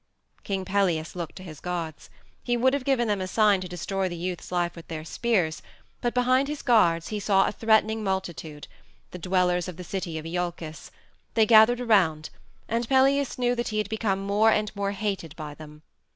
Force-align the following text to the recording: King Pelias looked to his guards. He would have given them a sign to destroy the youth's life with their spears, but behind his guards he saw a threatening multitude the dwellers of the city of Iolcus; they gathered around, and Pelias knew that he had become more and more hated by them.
King 0.43 0.65
Pelias 0.65 1.15
looked 1.15 1.35
to 1.35 1.43
his 1.43 1.59
guards. 1.59 2.09
He 2.43 2.57
would 2.57 2.73
have 2.73 2.83
given 2.83 3.07
them 3.07 3.21
a 3.21 3.27
sign 3.27 3.61
to 3.61 3.67
destroy 3.67 4.09
the 4.09 4.15
youth's 4.17 4.51
life 4.51 4.75
with 4.75 4.87
their 4.87 5.05
spears, 5.05 5.61
but 6.01 6.15
behind 6.15 6.47
his 6.47 6.63
guards 6.63 7.09
he 7.09 7.19
saw 7.19 7.45
a 7.45 7.51
threatening 7.51 8.03
multitude 8.03 8.67
the 9.11 9.19
dwellers 9.19 9.67
of 9.67 9.77
the 9.77 9.83
city 9.83 10.17
of 10.17 10.25
Iolcus; 10.25 10.89
they 11.35 11.45
gathered 11.45 11.81
around, 11.81 12.31
and 12.67 12.89
Pelias 12.89 13.37
knew 13.37 13.53
that 13.53 13.67
he 13.67 13.77
had 13.77 13.89
become 13.89 14.17
more 14.23 14.49
and 14.49 14.75
more 14.75 14.93
hated 14.93 15.35
by 15.35 15.53
them. 15.53 15.83